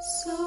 Semoga 0.00 0.39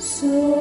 semua 0.00 0.57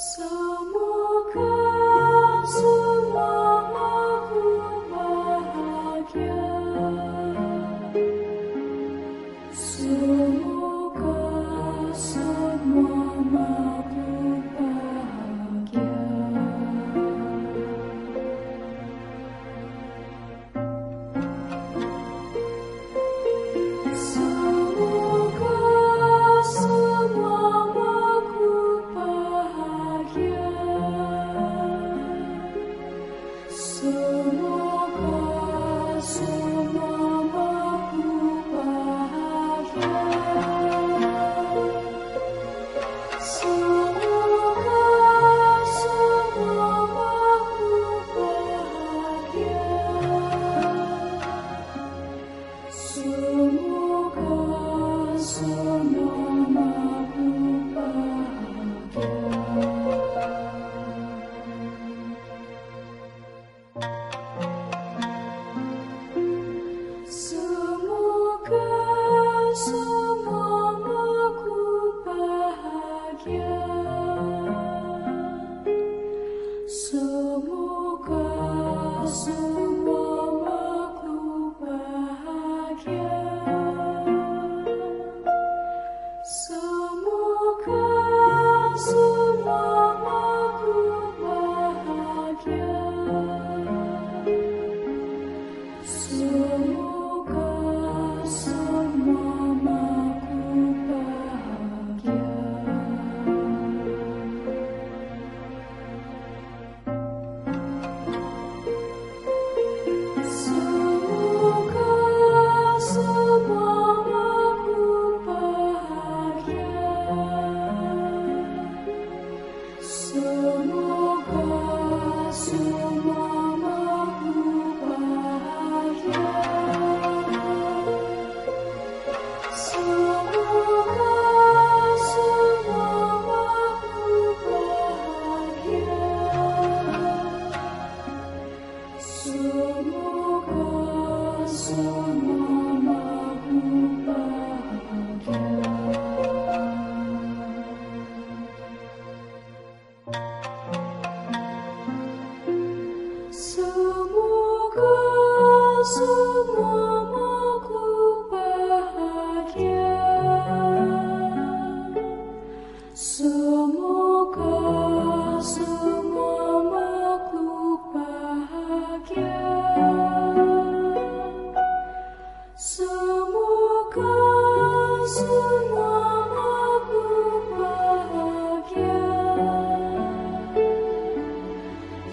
So 0.00 0.27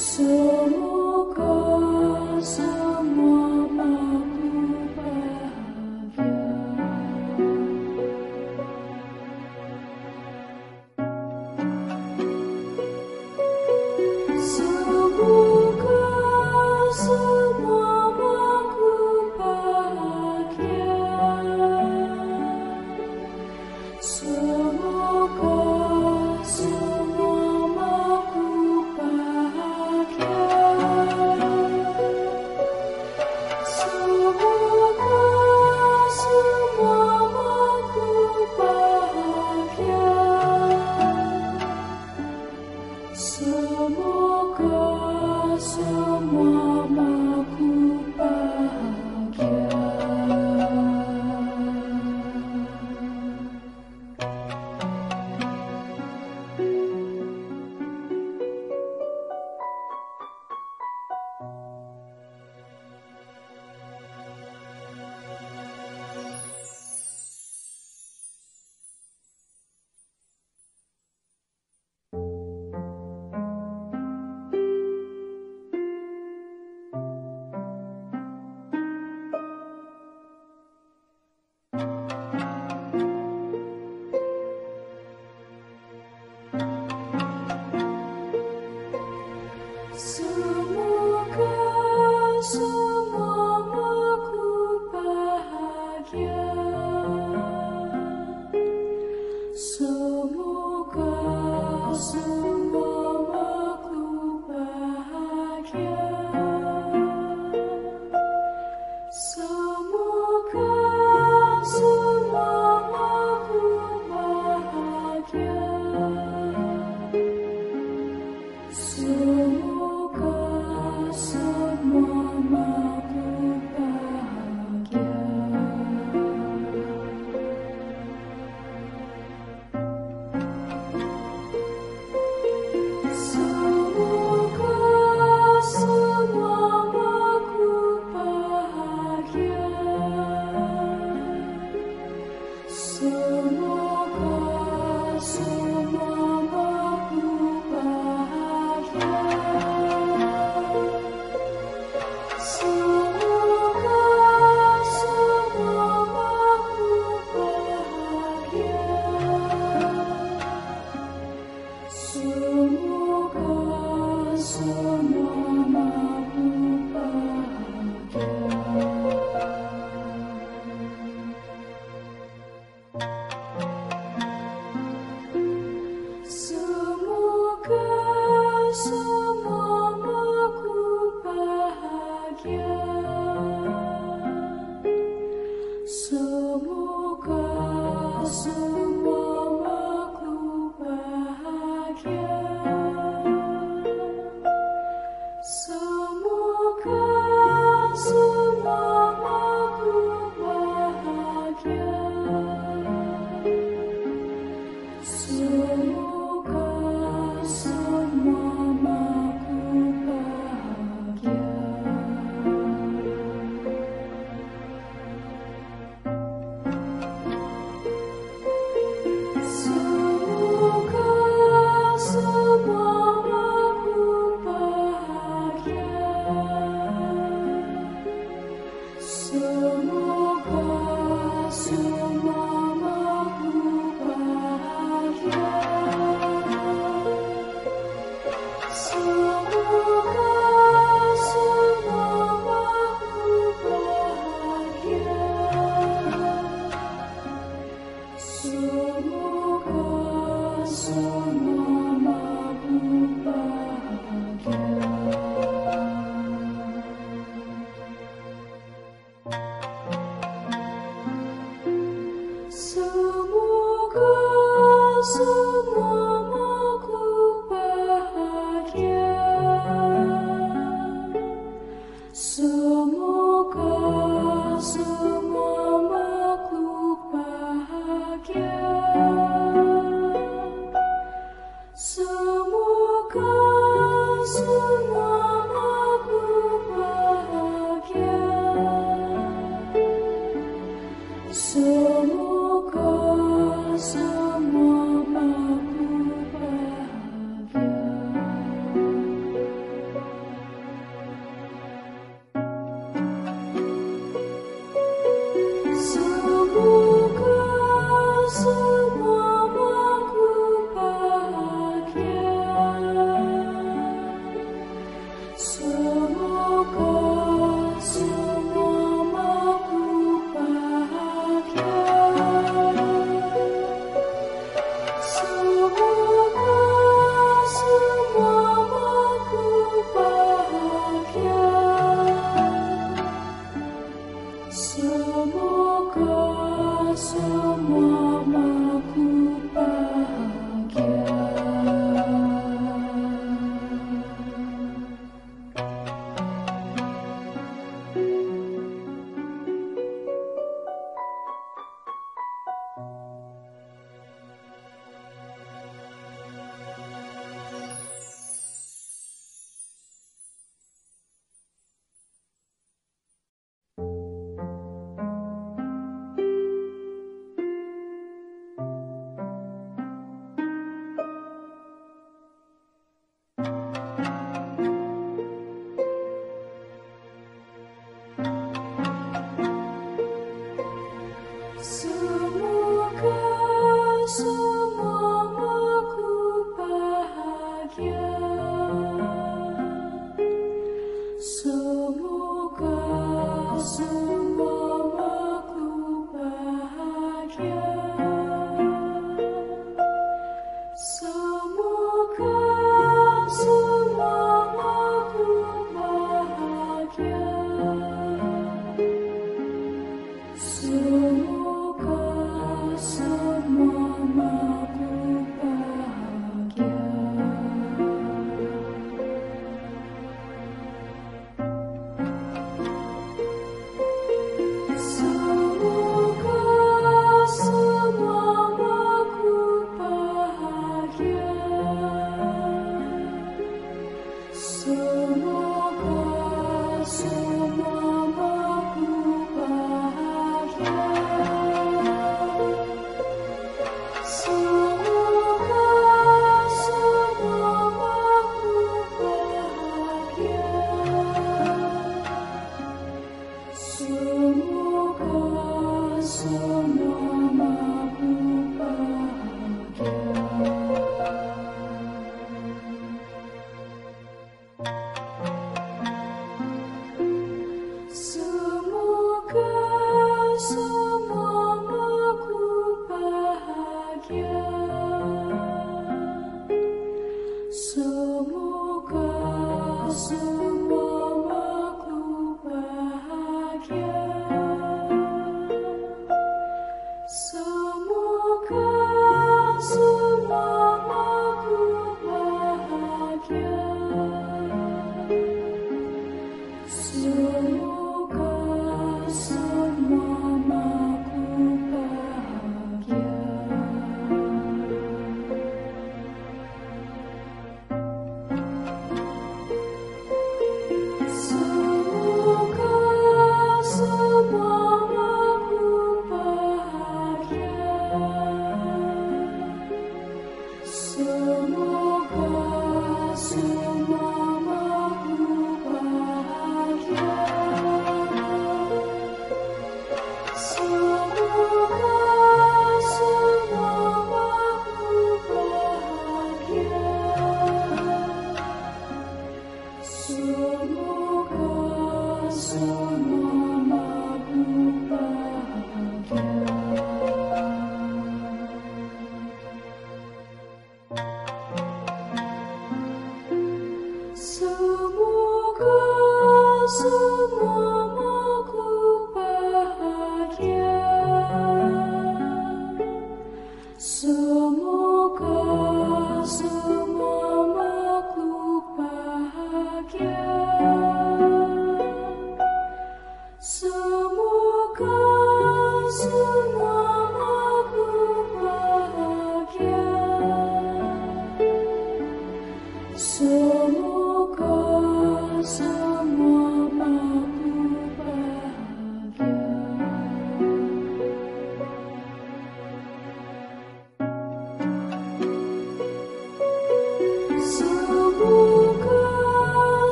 So 0.00 0.59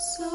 So 0.00 0.29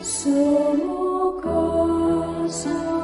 So, 0.00 1.40
casa. 1.42 2.97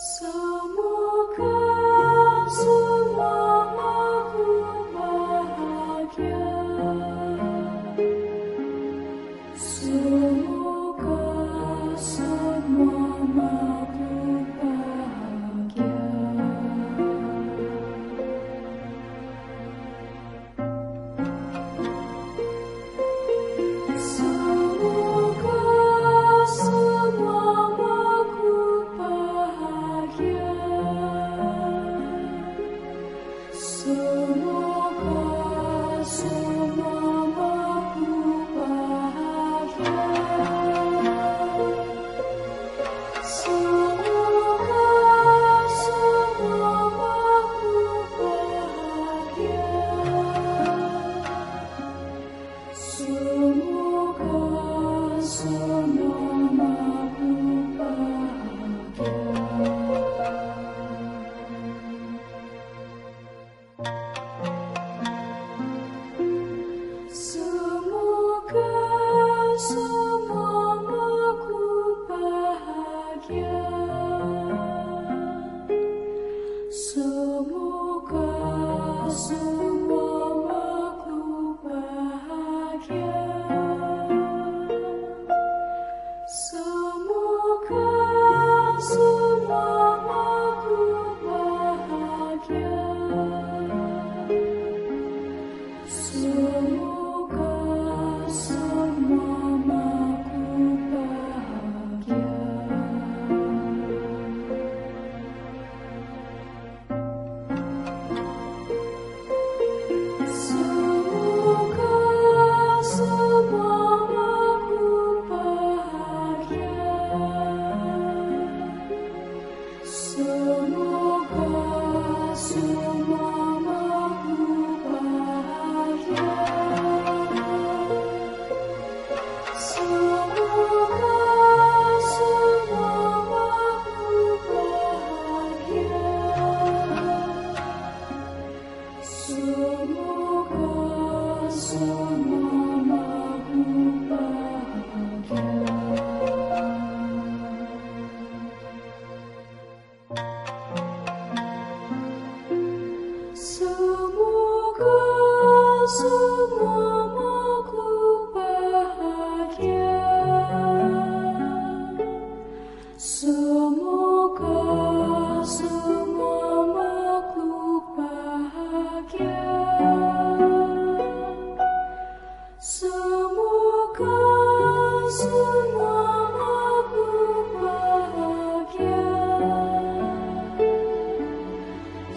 So 0.00 0.27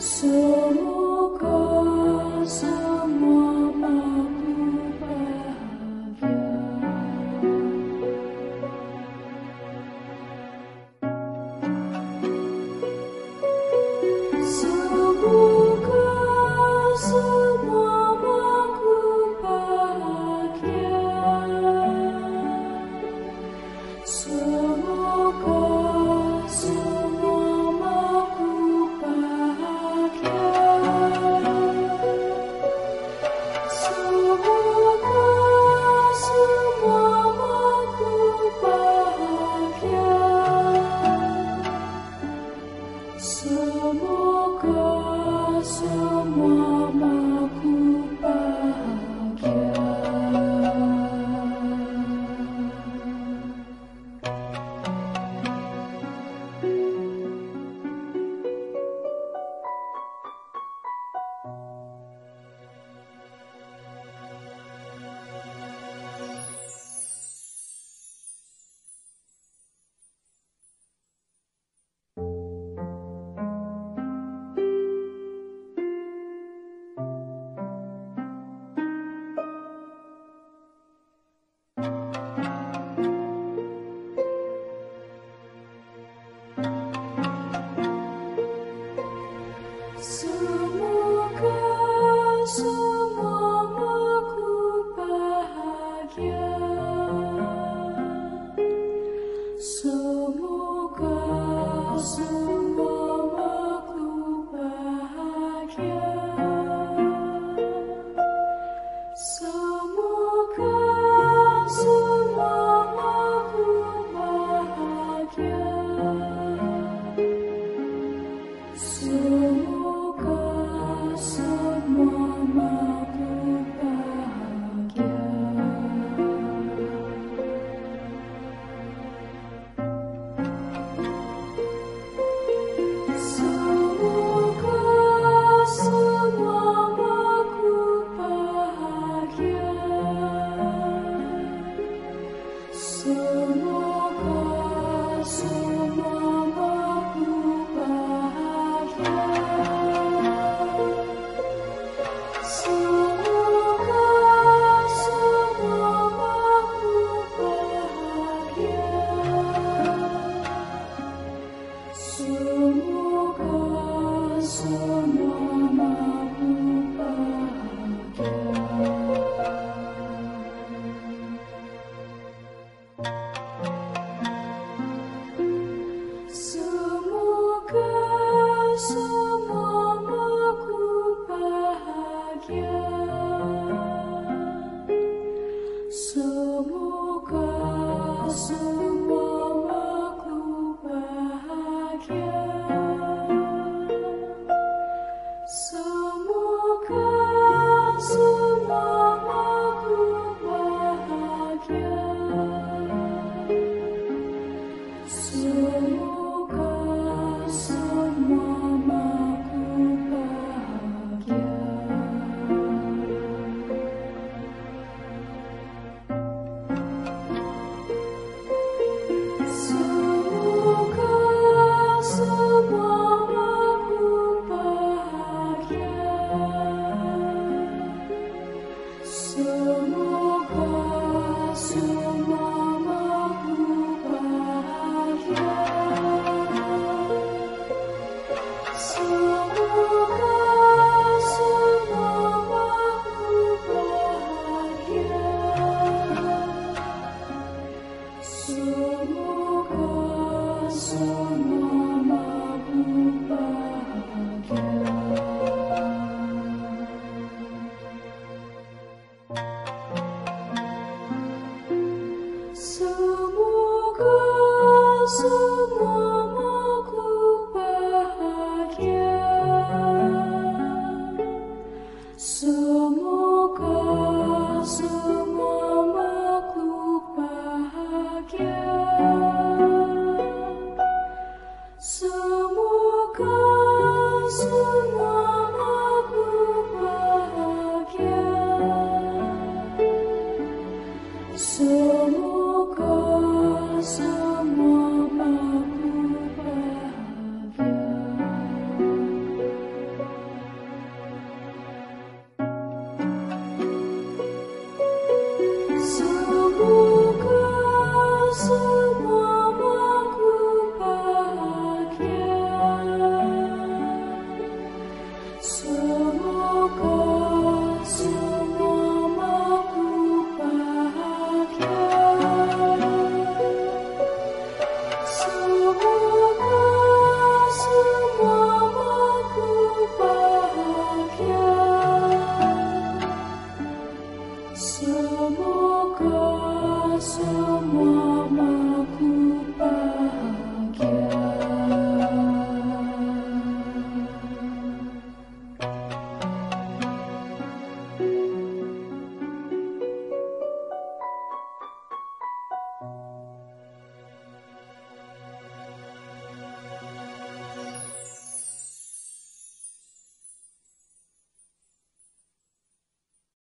So 0.02 1.01